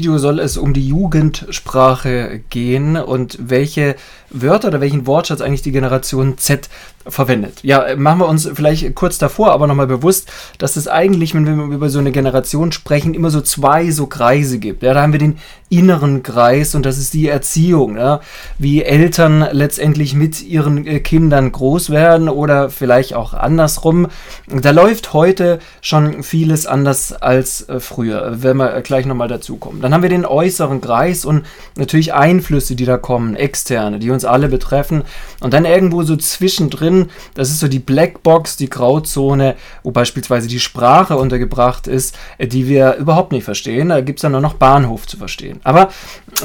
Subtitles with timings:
[0.00, 3.96] Video soll es um die Jugendsprache gehen und welche
[4.30, 6.70] Wörter oder welchen Wortschatz eigentlich die Generation Z
[7.06, 7.60] verwendet.
[7.62, 11.74] Ja, machen wir uns vielleicht kurz davor aber nochmal bewusst, dass es eigentlich, wenn wir
[11.74, 14.82] über so eine Generation sprechen, immer so zwei so Kreise gibt.
[14.82, 15.38] Ja, da haben wir den
[15.70, 18.20] inneren Kreis und das ist die Erziehung, ja,
[18.58, 24.08] wie Eltern letztendlich mit ihren äh, Kindern groß werden oder vielleicht auch andersrum.
[24.48, 29.80] Da läuft heute schon vieles anders als äh, früher, wenn wir gleich nochmal dazu kommen.
[29.80, 31.46] Dann haben wir den äußeren Kreis und
[31.76, 35.04] natürlich Einflüsse, die da kommen, externe, die uns alle betreffen.
[35.38, 36.89] Und dann irgendwo so zwischendrin,
[37.34, 42.68] das ist so die Blackbox, die Grauzone, wo beispielsweise die Sprache untergebracht ist, äh, die
[42.68, 43.88] wir überhaupt nicht verstehen.
[43.90, 45.60] Da gibt es dann nur noch Bahnhof zu verstehen.
[45.64, 45.90] Aber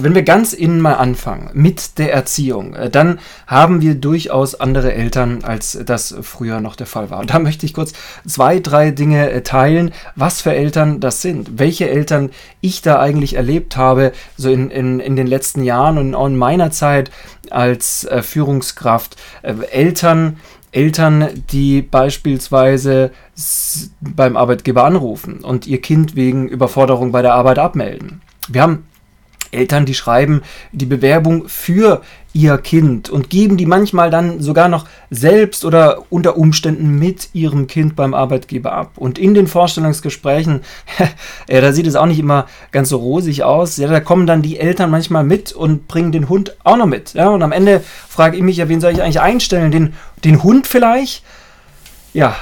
[0.04, 4.94] wenn wir ganz innen mal anfangen mit der Erziehung, äh, dann haben wir durchaus andere
[4.94, 7.20] Eltern, als das früher noch der Fall war.
[7.20, 7.94] Und da möchte ich kurz
[8.26, 12.32] zwei, drei Dinge äh, teilen, was für Eltern das sind, welche Eltern
[12.62, 16.38] ich da eigentlich erlebt habe, so in, in, in den letzten Jahren und auch in
[16.38, 17.12] meiner Zeit
[17.50, 19.16] als äh, Führungskraft.
[19.72, 20.38] Eltern,
[20.72, 23.12] Eltern, die beispielsweise
[24.02, 28.22] beim Arbeitgeber anrufen und ihr Kind wegen Überforderung bei der Arbeit abmelden.
[28.48, 28.86] Wir haben
[29.56, 32.02] Eltern, die schreiben die Bewerbung für
[32.36, 37.66] ihr Kind und geben die manchmal dann sogar noch selbst oder unter Umständen mit ihrem
[37.66, 38.92] Kind beim Arbeitgeber ab.
[38.98, 40.62] Und in den Vorstellungsgesprächen,
[41.48, 43.78] ja, da sieht es auch nicht immer ganz so rosig aus.
[43.78, 47.14] Ja, da kommen dann die Eltern manchmal mit und bringen den Hund auch noch mit.
[47.14, 49.72] Ja, und am Ende frage ich mich ja, wen soll ich eigentlich einstellen?
[49.72, 49.94] Den,
[50.26, 51.24] den Hund vielleicht?
[52.14, 52.36] Ja,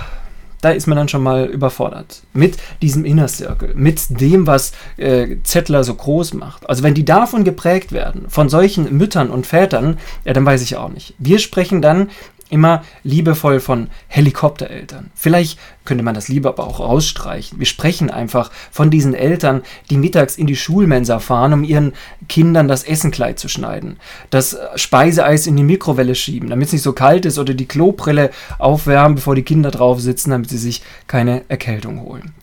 [0.63, 2.21] da ist man dann schon mal überfordert.
[2.33, 6.69] Mit diesem Inner Circle, mit dem, was äh, Zettler so groß macht.
[6.69, 10.77] Also wenn die davon geprägt werden, von solchen Müttern und Vätern, ja, dann weiß ich
[10.77, 11.15] auch nicht.
[11.17, 12.09] Wir sprechen dann
[12.53, 15.09] immer liebevoll von Helikoptereltern.
[15.15, 17.59] Vielleicht könnte man das lieber aber auch rausstreichen.
[17.59, 21.93] Wir sprechen einfach von diesen Eltern, die mittags in die Schulmensa fahren, um ihren
[22.29, 23.97] Kindern das Essenkleid zu schneiden,
[24.29, 28.29] das Speiseeis in die Mikrowelle schieben, damit es nicht so kalt ist oder die Klobrille
[28.59, 32.33] aufwärmen, bevor die Kinder drauf sitzen, damit sie sich keine Erkältung holen.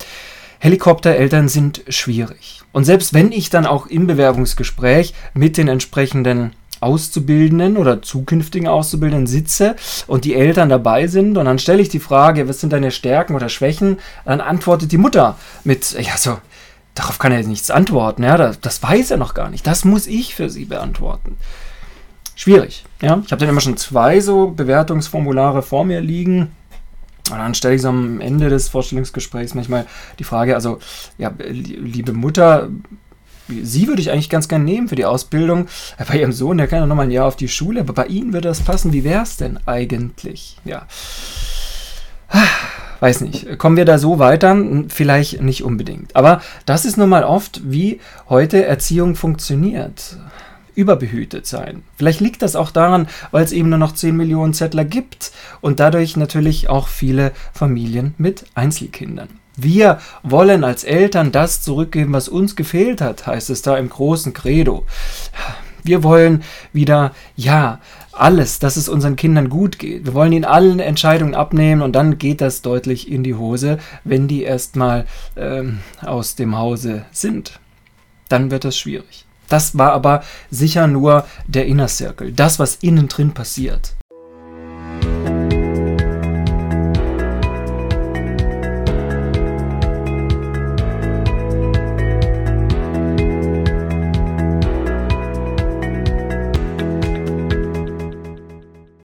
[0.59, 2.61] Helikoptereltern sind schwierig.
[2.73, 9.27] Und selbst wenn ich dann auch im Bewerbungsgespräch mit den entsprechenden Auszubildenden oder zukünftigen Auszubildenden
[9.27, 9.77] sitze
[10.07, 13.35] und die Eltern dabei sind und dann stelle ich die Frage, was sind deine Stärken
[13.35, 16.39] oder Schwächen, dann antwortet die Mutter mit, ja so,
[16.95, 20.07] darauf kann er nichts antworten, ja, das, das weiß er noch gar nicht, das muss
[20.07, 21.37] ich für sie beantworten.
[22.41, 23.21] Schwierig, ja.
[23.23, 26.53] Ich habe dann immer schon zwei so Bewertungsformulare vor mir liegen.
[27.31, 29.85] Und dann stelle ich so am Ende des Vorstellungsgesprächs manchmal
[30.19, 30.79] die Frage, also,
[31.19, 32.71] ja, liebe Mutter,
[33.63, 35.67] sie würde ich eigentlich ganz gern nehmen für die Ausbildung.
[36.09, 38.33] Bei ihrem Sohn, der kann ja nochmal ein Jahr auf die Schule, aber bei Ihnen
[38.33, 38.93] würde das passen.
[38.93, 40.57] Wie wäre es denn eigentlich?
[40.65, 40.87] Ja.
[43.01, 43.59] Weiß nicht.
[43.59, 44.57] Kommen wir da so weiter?
[44.89, 46.15] Vielleicht nicht unbedingt.
[46.15, 50.19] Aber das ist nun mal oft, wie heute Erziehung funktioniert
[50.75, 51.83] überbehütet sein.
[51.97, 55.81] Vielleicht liegt das auch daran, weil es eben nur noch 10 Millionen Zettler gibt und
[55.81, 59.29] dadurch natürlich auch viele Familien mit Einzelkindern.
[59.57, 64.33] Wir wollen als Eltern das zurückgeben, was uns gefehlt hat, heißt es da im großen
[64.33, 64.87] Credo.
[65.83, 67.81] Wir wollen wieder, ja,
[68.13, 70.05] alles, dass es unseren Kindern gut geht.
[70.05, 74.29] Wir wollen ihnen allen Entscheidungen abnehmen und dann geht das deutlich in die Hose, wenn
[74.29, 75.07] die erstmal
[75.37, 77.61] ähm, aus dem Hause sind.
[78.29, 79.25] Dann wird das schwierig.
[79.49, 83.95] Das war aber sicher nur der Inner Circle, das, was innen drin passiert.